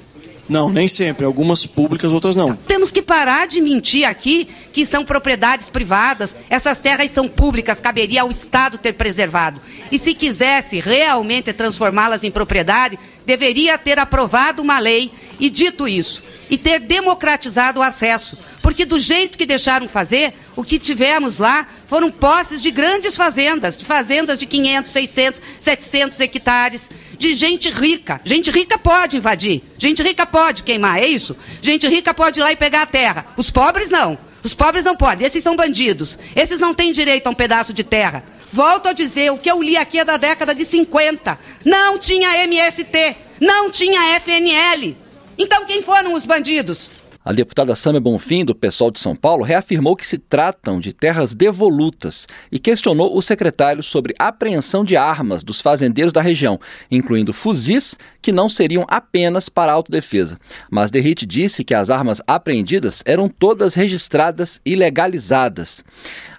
Não, 0.48 0.70
nem 0.70 0.88
sempre. 0.88 1.26
Algumas 1.26 1.66
públicas, 1.66 2.12
outras 2.12 2.34
não. 2.34 2.56
Temos 2.56 2.90
que 2.90 3.02
parar 3.02 3.46
de 3.46 3.60
mentir 3.60 4.08
aqui 4.08 4.48
que 4.72 4.86
são 4.86 5.04
propriedades 5.04 5.68
privadas. 5.68 6.34
Essas 6.48 6.78
terras 6.78 7.10
são 7.10 7.28
públicas, 7.28 7.80
caberia 7.80 8.22
ao 8.22 8.30
Estado 8.30 8.78
ter 8.78 8.94
preservado. 8.94 9.60
E 9.92 9.98
se 9.98 10.14
quisesse 10.14 10.80
realmente 10.80 11.52
transformá-las 11.52 12.24
em 12.24 12.30
propriedade, 12.30 12.98
deveria 13.26 13.76
ter 13.76 13.98
aprovado 13.98 14.62
uma 14.62 14.78
lei 14.78 15.12
e 15.38 15.50
dito 15.50 15.86
isso. 15.86 16.22
E 16.48 16.56
ter 16.56 16.80
democratizado 16.80 17.80
o 17.80 17.82
acesso. 17.82 18.38
Porque 18.62 18.84
do 18.84 18.98
jeito 18.98 19.38
que 19.38 19.46
deixaram 19.46 19.88
fazer, 19.88 20.34
o 20.56 20.62
que 20.62 20.78
tivemos 20.78 21.38
lá 21.38 21.66
foram 21.86 22.10
posses 22.10 22.60
de 22.60 22.70
grandes 22.70 23.16
fazendas, 23.16 23.78
de 23.78 23.84
fazendas 23.84 24.38
de 24.38 24.46
500, 24.46 24.90
600, 24.90 25.42
700 25.60 26.20
hectares 26.20 26.90
de 27.18 27.34
gente 27.34 27.68
rica. 27.70 28.20
Gente 28.24 28.50
rica 28.50 28.78
pode 28.78 29.16
invadir. 29.16 29.62
Gente 29.76 30.02
rica 30.02 30.24
pode 30.24 30.62
queimar, 30.62 30.98
é 30.98 31.06
isso? 31.06 31.36
Gente 31.60 31.88
rica 31.88 32.14
pode 32.14 32.40
ir 32.40 32.42
lá 32.42 32.52
e 32.52 32.56
pegar 32.56 32.82
a 32.82 32.86
terra. 32.86 33.26
Os 33.36 33.50
pobres 33.50 33.90
não. 33.90 34.18
Os 34.42 34.54
pobres 34.54 34.84
não 34.84 34.96
podem. 34.96 35.26
Esses 35.26 35.42
são 35.42 35.56
bandidos. 35.56 36.18
Esses 36.34 36.60
não 36.60 36.72
têm 36.72 36.92
direito 36.92 37.26
a 37.26 37.30
um 37.30 37.34
pedaço 37.34 37.72
de 37.72 37.82
terra. 37.82 38.24
Volto 38.52 38.88
a 38.88 38.92
dizer, 38.92 39.30
o 39.30 39.38
que 39.38 39.50
eu 39.50 39.62
li 39.62 39.76
aqui 39.76 39.98
é 39.98 40.04
da 40.04 40.16
década 40.16 40.54
de 40.54 40.64
50. 40.64 41.38
Não 41.64 41.98
tinha 41.98 42.44
MST, 42.44 43.16
não 43.40 43.70
tinha 43.70 44.18
FNL. 44.20 44.96
Então 45.36 45.66
quem 45.66 45.82
foram 45.82 46.14
os 46.14 46.24
bandidos? 46.24 46.88
A 47.28 47.32
deputada 47.34 47.76
Samia 47.76 48.00
Bonfim, 48.00 48.42
do 48.42 48.54
PSOL 48.54 48.90
de 48.90 48.98
São 48.98 49.14
Paulo, 49.14 49.44
reafirmou 49.44 49.94
que 49.94 50.06
se 50.06 50.16
tratam 50.16 50.80
de 50.80 50.94
terras 50.94 51.34
devolutas 51.34 52.26
e 52.50 52.58
questionou 52.58 53.14
o 53.14 53.20
secretário 53.20 53.82
sobre 53.82 54.14
apreensão 54.18 54.82
de 54.82 54.96
armas 54.96 55.42
dos 55.42 55.60
fazendeiros 55.60 56.10
da 56.10 56.22
região, 56.22 56.58
incluindo 56.90 57.34
fuzis 57.34 57.94
que 58.22 58.32
não 58.32 58.48
seriam 58.48 58.86
apenas 58.88 59.50
para 59.50 59.70
autodefesa. 59.70 60.38
Mas 60.70 60.90
Derrite 60.90 61.26
disse 61.26 61.62
que 61.62 61.74
as 61.74 61.90
armas 61.90 62.22
apreendidas 62.26 63.02
eram 63.04 63.28
todas 63.28 63.74
registradas 63.74 64.58
e 64.64 64.74
legalizadas. 64.74 65.84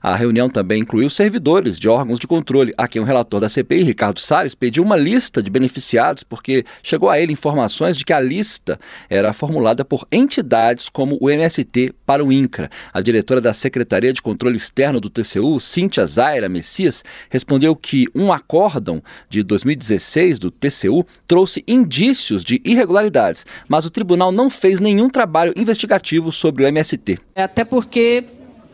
A 0.01 0.15
reunião 0.15 0.49
também 0.49 0.81
incluiu 0.81 1.09
servidores 1.09 1.77
de 1.77 1.87
órgãos 1.87 2.19
de 2.19 2.25
controle, 2.25 2.73
a 2.77 2.87
quem 2.87 3.01
o 3.01 3.05
relator 3.05 3.39
da 3.39 3.49
CPI, 3.49 3.83
Ricardo 3.83 4.19
Salles, 4.19 4.55
pediu 4.55 4.81
uma 4.81 4.95
lista 4.95 5.43
de 5.43 5.51
beneficiados 5.51 6.23
porque 6.23 6.65
chegou 6.81 7.09
a 7.09 7.19
ele 7.19 7.33
informações 7.33 7.95
de 7.95 8.05
que 8.05 8.13
a 8.13 8.19
lista 8.19 8.79
era 9.09 9.33
formulada 9.33 9.85
por 9.85 10.07
entidades 10.11 10.78
como 10.87 11.17
o 11.19 11.29
MST 11.29 11.93
para 12.05 12.23
o 12.23 12.31
INCRA. 12.31 12.69
A 12.93 13.01
diretora 13.01 13.41
da 13.41 13.53
Secretaria 13.53 14.13
de 14.13 14.21
Controle 14.21 14.55
Externo 14.55 14.99
do 14.99 15.09
TCU, 15.09 15.59
Cíntia 15.59 16.05
Zaira 16.05 16.47
Messias, 16.47 17.03
respondeu 17.29 17.75
que 17.75 18.05
um 18.15 18.31
acórdão 18.31 19.01
de 19.29 19.43
2016 19.43 20.37
do 20.39 20.51
TCU 20.51 21.05
trouxe 21.27 21.63
indícios 21.67 22.43
de 22.43 22.61
irregularidades, 22.63 23.45
mas 23.67 23.85
o 23.85 23.89
tribunal 23.89 24.31
não 24.31 24.49
fez 24.49 24.79
nenhum 24.79 25.09
trabalho 25.09 25.53
investigativo 25.57 26.31
sobre 26.31 26.63
o 26.63 26.67
MST. 26.67 27.17
Até 27.35 27.65
porque 27.65 28.23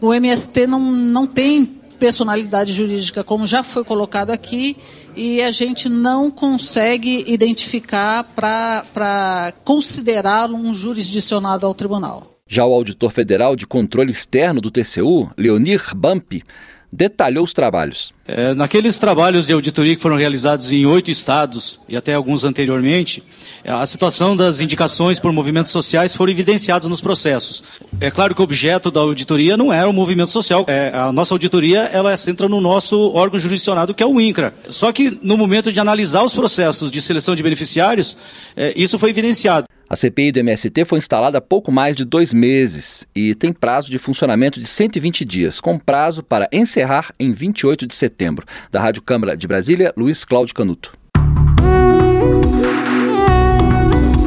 o 0.02 0.14
MST 0.14 0.68
não, 0.68 0.80
não 0.80 1.26
tem 1.26 1.85
personalidade 1.96 2.74
jurídica, 2.74 3.24
como 3.24 3.48
já 3.48 3.64
foi 3.64 3.84
colocado 3.84 4.32
aqui, 4.32 4.78
e 5.16 5.42
a 5.42 5.52
gente 5.52 5.90
não 5.90 6.30
consegue 6.30 7.24
identificar 7.28 8.24
para 8.36 9.54
considerá-lo 9.64 10.56
um 10.56 10.74
jurisdicionado 10.74 11.66
ao 11.66 11.74
tribunal. 11.74 12.32
Já 12.48 12.64
o 12.66 12.74
auditor 12.74 13.12
federal 13.12 13.56
de 13.56 13.66
controle 13.66 14.12
externo 14.12 14.62
do 14.62 14.70
TCU, 14.70 15.30
Leonir 15.36 15.82
Bampi, 15.96 16.44
detalhou 16.92 17.44
os 17.44 17.54
trabalhos. 17.54 18.14
É, 18.28 18.54
naqueles 18.56 18.98
trabalhos 18.98 19.46
de 19.48 19.54
auditoria 19.54 19.96
que 19.96 20.02
foram 20.02 20.16
realizados 20.16 20.72
em 20.72 20.86
oito 20.86 21.12
estados 21.12 21.80
e 21.88 21.96
até 21.96 22.14
alguns 22.16 22.44
anteriormente, 22.44 23.22
a 23.64 23.86
situação 23.86 24.36
das 24.36 24.62
indicações 24.62 25.20
por 25.20 25.32
movimentos 25.32 25.72
sociais 25.72 26.16
foram 26.16 26.32
evidenciadas 26.32 26.88
nos 26.88 27.02
processos. 27.02 27.64
É 28.02 28.10
claro 28.10 28.34
que 28.34 28.42
o 28.42 28.44
objeto 28.44 28.90
da 28.90 29.00
auditoria 29.00 29.56
não 29.56 29.72
era 29.72 29.88
o 29.88 29.94
movimento 29.94 30.32
social. 30.32 30.66
É, 30.68 30.92
a 30.94 31.12
nossa 31.12 31.34
auditoria 31.34 31.82
ela 31.92 32.16
centra 32.18 32.50
no 32.50 32.60
nosso 32.60 33.12
órgão 33.14 33.40
jurisdicionado, 33.40 33.94
que 33.94 34.02
é 34.02 34.06
o 34.06 34.20
INCRA. 34.20 34.54
Só 34.70 34.92
que 34.92 35.20
no 35.22 35.38
momento 35.38 35.72
de 35.72 35.80
analisar 35.80 36.24
os 36.24 36.34
processos 36.34 36.90
de 36.90 37.02
seleção 37.02 37.36
de 37.36 37.44
beneficiários, 37.44 38.18
é, 38.56 38.74
isso 38.76 38.98
foi 38.98 39.12
evidenciado. 39.12 39.68
A 39.96 39.98
CPI 39.98 40.34
do 40.34 40.40
MST 40.40 40.84
foi 40.84 40.98
instalada 40.98 41.38
há 41.38 41.42
pouco 41.42 41.72
mais 41.72 41.96
de 41.96 42.04
dois 42.04 42.34
meses 42.34 43.08
e 43.16 43.34
tem 43.34 43.54
prazo 43.54 43.90
de 43.90 43.98
funcionamento 43.98 44.60
de 44.60 44.68
120 44.68 45.24
dias, 45.24 45.62
com 45.62 45.80
prazo 45.80 46.22
para 46.22 46.50
encerrar 46.52 47.14
em 47.18 47.32
28 47.32 47.88
de 47.88 47.96
setembro. 47.96 48.46
Da 48.70 48.82
Rádio 48.82 49.02
Câmara 49.02 49.38
de 49.38 49.48
Brasília, 49.48 49.94
Luiz 49.96 50.26
Cláudio 50.26 50.54
Canuto. 50.54 50.92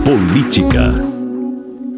Política. 0.07 0.95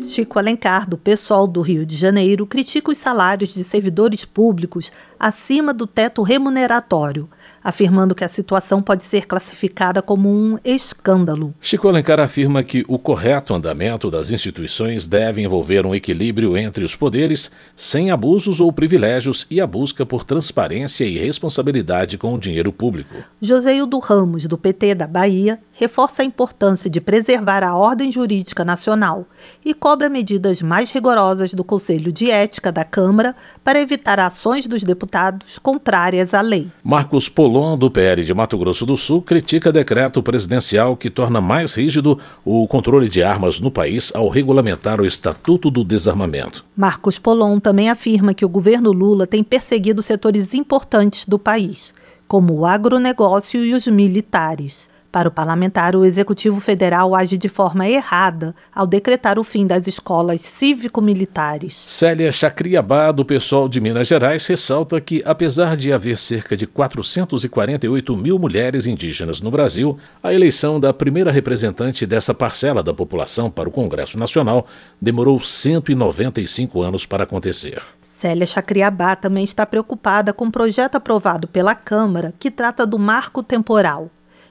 Chico 0.09 0.41
Alencar, 0.41 0.91
do 0.91 0.99
PSOL 0.99 1.47
do 1.47 1.61
Rio 1.61 1.87
de 1.87 1.95
Janeiro, 1.95 2.45
critica 2.45 2.91
os 2.91 2.99
salários 2.99 3.55
de 3.55 3.63
servidores 3.63 4.25
públicos 4.25 4.91
acima 5.17 5.73
do 5.73 5.87
teto 5.87 6.23
remuneratório 6.23 7.31
afirmando 7.63 8.15
que 8.15 8.25
a 8.25 8.29
situação 8.29 8.83
pode 8.83 9.05
ser 9.05 9.27
classificada 9.27 10.03
como 10.03 10.29
um 10.29 10.59
escândalo. 10.65 11.55
Chico 11.61 11.89
Alencar 11.89 12.21
afirma 12.21 12.63
que 12.63 12.85
o 12.89 12.99
correto 12.99 13.55
andamento 13.55 14.11
das 14.11 14.31
instituições 14.31 15.07
deve 15.07 15.43
envolver 15.43 15.87
um 15.87 15.95
equilíbrio 15.95 16.57
entre 16.57 16.85
os 16.85 16.97
poderes, 16.97 17.51
sem 17.77 18.11
abusos 18.11 18.61
ou 18.61 18.73
privilégios 18.73 19.47
e 19.51 19.61
a 19.61 19.67
busca 19.67 20.05
por 20.07 20.25
transparência 20.25 21.05
e 21.05 21.19
responsabilidade 21.19 22.19
com 22.19 22.35
o 22.35 22.39
dinheiro 22.39 22.73
público. 22.73 23.15
Joseildo 23.41 23.99
Ramos, 23.99 24.47
do 24.47 24.57
PT 24.57 24.95
da 24.95 25.07
Bahia, 25.07 25.59
reforça 25.81 26.23
a 26.23 26.25
importância 26.25 26.91
de 26.91 27.01
preservar 27.01 27.63
a 27.63 27.77
ordem 27.77 28.11
jurídica 28.11 28.65
nacional 28.65 29.27
e 29.65 29.75
cobra 29.75 30.11
medidas 30.11 30.61
mais 30.61 30.93
rigorosas 30.93 31.55
do 31.55 31.63
Conselho 31.65 32.13
de 32.13 32.31
Ética 32.31 32.73
da 32.73 32.85
Câmara 32.85 33.35
para 33.63 33.81
evitar 33.81 34.19
ações 34.19 34.67
dos 34.67 34.83
deputados 34.83 35.59
contrárias 35.59 36.35
à 36.35 36.41
lei. 36.41 36.71
Marcos 36.83 37.29
Polo 37.29 37.51
Colom, 37.51 37.79
do 37.79 37.91
PL 37.91 38.23
de 38.23 38.35
Mato 38.35 38.59
Grosso 38.59 38.85
do 38.85 38.97
Sul, 38.97 39.23
critica 39.23 39.73
decreto 39.73 40.23
presidencial 40.23 40.97
que 40.97 41.09
torna 41.09 41.41
mais 41.41 41.75
rígido 41.75 42.19
o 42.45 42.69
controle 42.69 43.09
de 43.09 43.23
armas 43.23 43.59
no 43.59 43.71
país 43.71 44.13
ao 44.15 44.29
regulamentar 44.29 45.01
o 45.01 45.07
Estatuto 45.07 45.71
do 45.71 45.83
Desarmamento. 45.83 46.65
Marcos 46.77 47.19
Polon 47.19 47.59
também 47.59 47.89
afirma 47.89 48.35
que 48.35 48.45
o 48.45 48.49
governo 48.49 48.93
Lula 48.93 49.27
tem 49.27 49.43
perseguido 49.43 50.03
setores 50.03 50.53
importantes 50.53 51.27
do 51.27 51.39
país, 51.39 51.95
como 52.29 52.53
o 52.53 52.67
agronegócio 52.67 53.65
e 53.65 53.73
os 53.73 53.87
militares. 53.87 54.90
Para 55.13 55.29
o 55.29 55.33
parlamentar, 55.33 55.97
o 55.97 56.05
Executivo 56.05 56.61
Federal 56.61 57.17
age 57.17 57.37
de 57.37 57.49
forma 57.49 57.89
errada 57.89 58.55
ao 58.73 58.87
decretar 58.87 59.41
o 59.41 59.45
fim 59.45 59.67
das 59.67 59.89
escolas 59.89 60.41
cívico-militares. 60.43 61.75
Célia 61.75 62.31
Chacriabá, 62.31 63.11
do 63.11 63.25
pessoal 63.25 63.69
de 63.69 63.81
Minas 63.81 64.07
Gerais, 64.07 64.47
ressalta 64.47 65.01
que, 65.01 65.21
apesar 65.27 65.77
de 65.77 65.93
haver 65.93 66.17
cerca 66.17 66.57
de 66.57 66.65
448 66.65 68.17
mil 68.17 68.39
mulheres 68.39 68.87
indígenas 68.87 69.41
no 69.41 69.51
Brasil, 69.51 69.99
a 70.23 70.33
eleição 70.33 70.79
da 70.79 70.95
primeira 70.95 71.33
representante 71.33 72.07
dessa 72.07 72.33
parcela 72.33 72.81
da 72.81 72.95
população 72.95 73.51
para 73.51 73.69
o 73.69 73.73
Congresso 73.73 74.17
Nacional 74.17 74.65
demorou 75.03 75.41
195 75.41 76.83
anos 76.83 77.05
para 77.05 77.25
acontecer. 77.25 77.83
Célia 78.01 78.47
Chacriabá 78.47 79.17
também 79.17 79.43
está 79.43 79.67
preocupada 79.67 80.33
com 80.33 80.45
o 80.45 80.49
um 80.49 80.51
projeto 80.53 80.95
aprovado 80.95 81.49
pela 81.49 81.75
Câmara 81.75 82.33
que 82.39 82.51
trata 82.51 82.87
do 82.87 82.99
marco 82.99 83.43
temporal. 83.43 84.09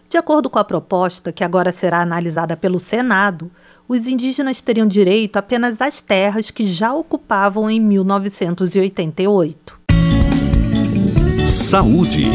De 0.09 0.17
acordo 0.17 0.49
com 0.49 0.57
a 0.57 0.63
proposta, 0.63 1.31
que 1.31 1.43
agora 1.43 1.71
será 1.71 2.01
analisada 2.01 2.57
pelo 2.57 2.79
Senado, 2.79 3.51
os 3.87 4.07
indígenas 4.07 4.59
teriam 4.59 4.87
direito 4.87 5.37
apenas 5.37 5.79
às 5.81 6.01
terras 6.01 6.49
que 6.49 6.65
já 6.65 6.91
ocupavam 6.91 7.69
em 7.69 7.79
1988. 7.79 9.79
Saúde. 11.45 12.25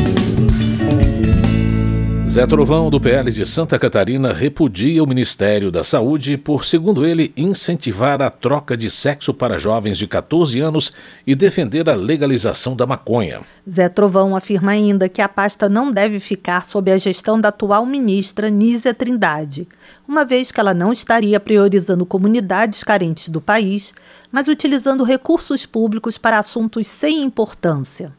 Zé 2.35 2.49
Trovão, 2.49 2.91
do 2.91 3.01
PL 3.01 3.31
de 3.31 3.47
Santa 3.47 3.79
Catarina, 3.79 4.33
repudia 4.33 5.05
o 5.05 5.07
Ministério 5.07 5.71
da 5.71 5.85
Saúde 5.85 6.37
por, 6.37 6.65
segundo 6.65 7.07
ele, 7.07 7.33
incentivar 7.37 8.21
a 8.21 8.29
troca 8.29 8.77
de 8.77 8.91
sexo 8.91 9.33
para 9.33 9.57
jovens 9.57 9.97
de 9.97 10.09
14 10.09 10.59
anos 10.59 10.93
e 11.25 11.37
defender 11.37 11.89
a 11.89 11.95
legalização 11.95 12.75
da 12.75 12.89
maconha. 12.89 13.43
Zé 13.71 13.89
Trovão 13.89 14.35
afirma 14.35 14.73
ainda 14.73 15.09
que 15.09 15.23
a 15.23 15.29
pasta 15.29 15.69
não 15.69 15.93
deve 15.93 16.19
ficar 16.19 16.65
sob 16.65 16.91
a 16.91 16.99
gestão 16.99 17.41
da 17.41 17.51
atual 17.51 17.87
ministra 17.87 18.51
Nízia 18.51 18.93
Trindade, 18.93 19.69
uma 20.09 20.25
vez 20.25 20.51
que 20.51 20.59
ela 20.59 20.75
não 20.75 20.93
estaria 20.93 21.39
priorizando 21.39 22.05
comunidades 22.05 22.83
carentes 22.83 23.29
do 23.29 23.41
país, 23.41 23.95
mas 24.33 24.49
utilizando 24.49 25.05
recursos 25.05 25.65
públicos 25.65 26.19
para 26.19 26.41
assuntos 26.41 26.89
sem 26.89 27.23
importância. 27.23 28.13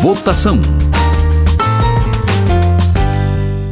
Votação. 0.00 0.58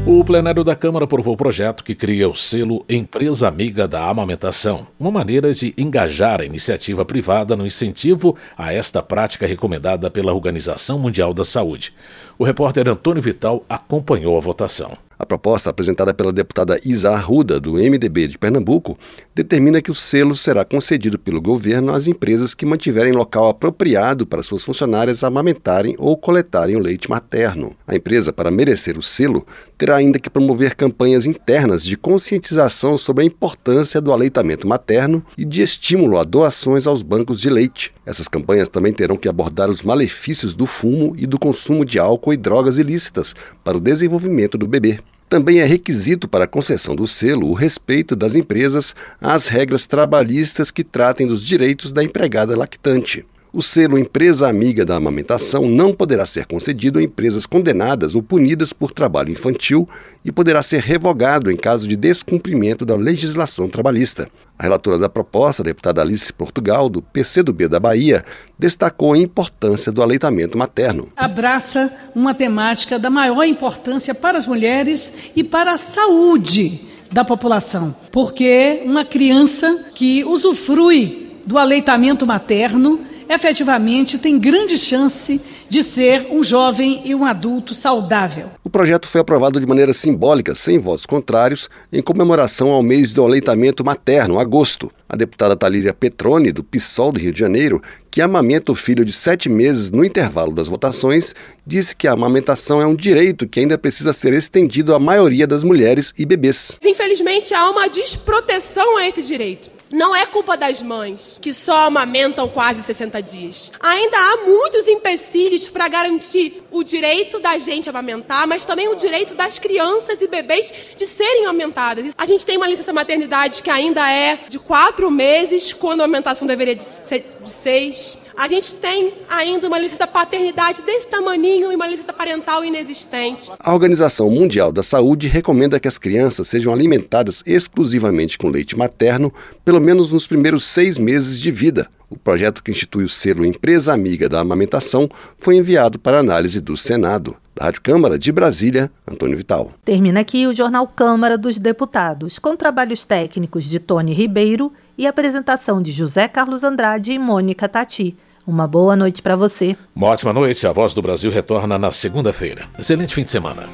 O 0.04 0.24
plenário 0.24 0.64
da 0.64 0.74
Câmara 0.74 1.04
aprovou 1.04 1.34
o 1.34 1.36
projeto 1.36 1.84
que 1.84 1.94
cria 1.94 2.28
o 2.28 2.34
selo 2.34 2.84
Empresa 2.88 3.46
Amiga 3.46 3.86
da 3.86 4.08
Amamentação, 4.08 4.84
uma 4.98 5.12
maneira 5.12 5.54
de 5.54 5.72
engajar 5.78 6.40
a 6.40 6.44
iniciativa 6.44 7.04
privada 7.04 7.54
no 7.54 7.64
incentivo 7.64 8.36
a 8.58 8.72
esta 8.72 9.00
prática 9.00 9.46
recomendada 9.46 10.10
pela 10.10 10.34
Organização 10.34 10.98
Mundial 10.98 11.32
da 11.32 11.44
Saúde. 11.44 11.94
O 12.36 12.42
repórter 12.42 12.88
Antônio 12.88 13.22
Vital 13.22 13.64
acompanhou 13.68 14.36
a 14.36 14.40
votação. 14.40 14.98
A 15.22 15.24
proposta 15.24 15.70
apresentada 15.70 16.12
pela 16.12 16.32
deputada 16.32 16.80
Isa 16.84 17.12
Arruda, 17.12 17.60
do 17.60 17.74
MDB 17.74 18.26
de 18.26 18.36
Pernambuco, 18.36 18.98
determina 19.32 19.80
que 19.80 19.90
o 19.90 19.94
selo 19.94 20.36
será 20.36 20.64
concedido 20.64 21.16
pelo 21.16 21.40
governo 21.40 21.92
às 21.92 22.08
empresas 22.08 22.54
que 22.54 22.66
mantiverem 22.66 23.12
local 23.12 23.48
apropriado 23.48 24.26
para 24.26 24.42
suas 24.42 24.64
funcionárias 24.64 25.22
amamentarem 25.22 25.94
ou 25.96 26.16
coletarem 26.16 26.74
o 26.74 26.80
leite 26.80 27.08
materno. 27.08 27.76
A 27.86 27.94
empresa, 27.94 28.32
para 28.32 28.50
merecer 28.50 28.98
o 28.98 29.02
selo, 29.02 29.46
terá 29.78 29.94
ainda 29.94 30.18
que 30.18 30.28
promover 30.28 30.74
campanhas 30.74 31.24
internas 31.24 31.84
de 31.84 31.96
conscientização 31.96 32.98
sobre 32.98 33.22
a 33.22 33.26
importância 33.26 34.00
do 34.00 34.12
aleitamento 34.12 34.66
materno 34.66 35.24
e 35.38 35.44
de 35.44 35.62
estímulo 35.62 36.18
a 36.18 36.24
doações 36.24 36.84
aos 36.84 37.00
bancos 37.00 37.40
de 37.40 37.48
leite. 37.48 37.94
Essas 38.04 38.26
campanhas 38.26 38.68
também 38.68 38.92
terão 38.92 39.16
que 39.16 39.28
abordar 39.28 39.70
os 39.70 39.84
malefícios 39.84 40.52
do 40.52 40.66
fumo 40.66 41.14
e 41.16 41.28
do 41.28 41.38
consumo 41.38 41.84
de 41.84 42.00
álcool 42.00 42.32
e 42.32 42.36
drogas 42.36 42.76
ilícitas 42.78 43.36
para 43.62 43.76
o 43.76 43.80
desenvolvimento 43.80 44.58
do 44.58 44.66
bebê. 44.66 44.98
Também 45.32 45.60
é 45.60 45.64
requisito 45.64 46.28
para 46.28 46.44
a 46.44 46.46
concessão 46.46 46.94
do 46.94 47.06
selo 47.06 47.48
o 47.48 47.54
respeito 47.54 48.14
das 48.14 48.34
empresas 48.34 48.94
às 49.18 49.48
regras 49.48 49.86
trabalhistas 49.86 50.70
que 50.70 50.84
tratem 50.84 51.26
dos 51.26 51.42
direitos 51.42 51.90
da 51.90 52.04
empregada 52.04 52.54
lactante. 52.54 53.24
O 53.54 53.60
selo 53.60 53.98
Empresa 53.98 54.48
Amiga 54.48 54.82
da 54.82 54.96
Amamentação 54.96 55.68
não 55.68 55.92
poderá 55.92 56.24
ser 56.24 56.46
concedido 56.46 56.98
a 56.98 57.02
empresas 57.02 57.44
condenadas 57.44 58.14
ou 58.14 58.22
punidas 58.22 58.72
por 58.72 58.92
trabalho 58.92 59.30
infantil 59.30 59.86
e 60.24 60.32
poderá 60.32 60.62
ser 60.62 60.80
revogado 60.80 61.50
em 61.50 61.56
caso 61.58 61.86
de 61.86 61.94
descumprimento 61.94 62.86
da 62.86 62.96
legislação 62.96 63.68
trabalhista. 63.68 64.26
A 64.58 64.62
relatora 64.62 64.96
da 64.96 65.06
proposta, 65.06 65.60
a 65.62 65.66
deputada 65.66 66.00
Alice 66.00 66.32
Portugal, 66.32 66.88
do 66.88 67.02
PCdoB 67.02 67.68
da 67.68 67.78
Bahia, 67.78 68.24
destacou 68.58 69.12
a 69.12 69.18
importância 69.18 69.92
do 69.92 70.00
aleitamento 70.00 70.56
materno. 70.56 71.12
Abraça 71.14 71.92
uma 72.14 72.32
temática 72.32 72.98
da 72.98 73.10
maior 73.10 73.44
importância 73.44 74.14
para 74.14 74.38
as 74.38 74.46
mulheres 74.46 75.12
e 75.36 75.44
para 75.44 75.72
a 75.72 75.78
saúde 75.78 76.88
da 77.12 77.22
população, 77.22 77.94
porque 78.10 78.80
uma 78.86 79.04
criança 79.04 79.84
que 79.94 80.24
usufrui 80.24 81.36
do 81.46 81.58
aleitamento 81.58 82.26
materno 82.26 83.00
efetivamente 83.32 84.18
tem 84.18 84.38
grande 84.38 84.78
chance 84.78 85.40
de 85.68 85.82
ser 85.82 86.28
um 86.30 86.44
jovem 86.44 87.02
e 87.04 87.14
um 87.14 87.24
adulto 87.24 87.74
saudável. 87.74 88.50
O 88.62 88.70
projeto 88.70 89.08
foi 89.08 89.20
aprovado 89.20 89.58
de 89.58 89.66
maneira 89.66 89.92
simbólica, 89.92 90.54
sem 90.54 90.78
votos 90.78 91.06
contrários, 91.06 91.68
em 91.92 92.02
comemoração 92.02 92.70
ao 92.70 92.82
mês 92.82 93.12
do 93.12 93.24
aleitamento 93.24 93.84
materno, 93.84 94.38
agosto. 94.38 94.90
A 95.12 95.16
deputada 95.16 95.54
Talíria 95.54 95.92
Petrone, 95.92 96.52
do 96.52 96.64
PSOL 96.64 97.12
do 97.12 97.20
Rio 97.20 97.34
de 97.34 97.38
Janeiro, 97.38 97.82
que 98.10 98.22
amamenta 98.22 98.72
o 98.72 98.74
filho 98.74 99.04
de 99.04 99.12
sete 99.12 99.46
meses 99.46 99.90
no 99.90 100.02
intervalo 100.02 100.52
das 100.52 100.68
votações, 100.68 101.34
disse 101.66 101.94
que 101.94 102.08
a 102.08 102.12
amamentação 102.12 102.80
é 102.80 102.86
um 102.86 102.96
direito 102.96 103.46
que 103.46 103.60
ainda 103.60 103.76
precisa 103.76 104.14
ser 104.14 104.32
estendido 104.32 104.94
à 104.94 104.98
maioria 104.98 105.46
das 105.46 105.62
mulheres 105.62 106.14
e 106.18 106.24
bebês. 106.24 106.78
Infelizmente, 106.82 107.52
há 107.52 107.68
uma 107.68 107.90
desproteção 107.90 108.96
a 108.96 109.06
esse 109.06 109.22
direito. 109.22 109.70
Não 109.92 110.16
é 110.16 110.24
culpa 110.24 110.56
das 110.56 110.80
mães, 110.80 111.38
que 111.38 111.52
só 111.52 111.86
amamentam 111.86 112.48
quase 112.48 112.82
60 112.82 113.22
dias. 113.22 113.70
Ainda 113.78 114.16
há 114.16 114.36
muitos 114.38 114.88
empecilhos 114.88 115.68
para 115.68 115.86
garantir 115.86 116.62
o 116.70 116.82
direito 116.82 117.38
da 117.38 117.58
gente 117.58 117.90
amamentar, 117.90 118.46
mas 118.46 118.64
também 118.64 118.88
o 118.88 118.94
direito 118.94 119.34
das 119.34 119.58
crianças 119.58 120.22
e 120.22 120.26
bebês 120.26 120.72
de 120.96 121.06
serem 121.06 121.44
amamentadas. 121.44 122.14
A 122.16 122.24
gente 122.24 122.46
tem 122.46 122.56
uma 122.56 122.66
licença 122.66 122.90
maternidade 122.90 123.62
que 123.62 123.68
ainda 123.68 124.10
é 124.10 124.46
de 124.48 124.58
quatro 124.58 125.01
meses, 125.10 125.72
quando 125.72 126.00
a 126.00 126.04
amamentação 126.04 126.46
deveria 126.46 126.78
ser 126.80 127.24
de 127.42 127.50
seis. 127.50 128.18
A 128.36 128.48
gente 128.48 128.74
tem 128.76 129.12
ainda 129.28 129.68
uma 129.68 129.78
licença 129.78 130.06
paternidade 130.06 130.82
desse 130.82 131.06
tamaninho 131.06 131.70
e 131.70 131.74
uma 131.74 131.86
licença 131.86 132.12
parental 132.12 132.64
inexistente. 132.64 133.50
A 133.58 133.72
Organização 133.72 134.30
Mundial 134.30 134.72
da 134.72 134.82
Saúde 134.82 135.28
recomenda 135.28 135.78
que 135.78 135.88
as 135.88 135.98
crianças 135.98 136.48
sejam 136.48 136.72
alimentadas 136.72 137.42
exclusivamente 137.46 138.38
com 138.38 138.48
leite 138.48 138.76
materno, 138.76 139.32
pelo 139.64 139.80
menos 139.80 140.12
nos 140.12 140.26
primeiros 140.26 140.64
seis 140.64 140.96
meses 140.96 141.38
de 141.38 141.50
vida. 141.50 141.88
O 142.08 142.18
projeto 142.18 142.62
que 142.62 142.70
institui 142.70 143.04
o 143.04 143.08
selo 143.08 143.44
Empresa 143.44 143.92
Amiga 143.92 144.28
da 144.28 144.40
Amamentação 144.40 145.08
foi 145.38 145.56
enviado 145.56 145.98
para 145.98 146.18
análise 146.18 146.60
do 146.60 146.76
Senado. 146.76 147.36
Da 147.54 147.66
Rádio 147.66 147.82
Câmara 147.82 148.18
de 148.18 148.32
Brasília, 148.32 148.90
Antônio 149.06 149.36
Vital. 149.36 149.72
Termina 149.84 150.20
aqui 150.20 150.46
o 150.46 150.54
Jornal 150.54 150.86
Câmara 150.88 151.36
dos 151.36 151.58
Deputados, 151.58 152.38
com 152.38 152.56
trabalhos 152.56 153.04
técnicos 153.04 153.64
de 153.64 153.78
Tony 153.78 154.12
Ribeiro 154.14 154.72
e 154.96 155.06
apresentação 155.06 155.80
de 155.80 155.92
José 155.92 156.28
Carlos 156.28 156.62
Andrade 156.62 157.12
e 157.12 157.18
Mônica 157.18 157.68
Tati. 157.68 158.16
Uma 158.46 158.66
boa 158.66 158.96
noite 158.96 159.22
para 159.22 159.36
você. 159.36 159.76
Uma 159.94 160.08
ótima 160.08 160.32
noite. 160.32 160.66
A 160.66 160.72
Voz 160.72 160.94
do 160.94 161.02
Brasil 161.02 161.30
retorna 161.30 161.78
na 161.78 161.92
segunda-feira. 161.92 162.64
Excelente 162.78 163.14
fim 163.14 163.24
de 163.24 163.30
semana. 163.30 163.68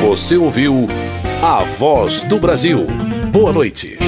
Você 0.00 0.36
ouviu 0.36 0.86
A 1.42 1.64
Voz 1.64 2.22
do 2.22 2.38
Brasil. 2.38 2.86
Boa 3.32 3.52
noite. 3.52 3.98